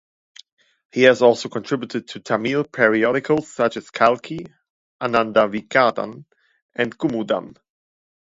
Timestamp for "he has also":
0.91-1.47